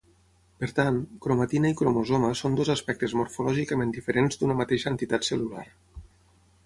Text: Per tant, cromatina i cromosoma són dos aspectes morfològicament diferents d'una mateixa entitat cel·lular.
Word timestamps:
Per 0.61 0.67
tant, 0.77 0.95
cromatina 1.25 1.71
i 1.73 1.75
cromosoma 1.81 2.31
són 2.39 2.57
dos 2.61 2.71
aspectes 2.75 3.15
morfològicament 3.21 3.93
diferents 3.99 4.41
d'una 4.41 4.57
mateixa 4.63 4.95
entitat 4.97 5.29
cel·lular. 5.29 5.67